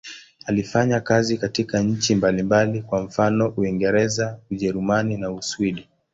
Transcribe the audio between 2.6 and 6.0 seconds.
kwa mfano Uingereza, Ujerumani na Uswidi.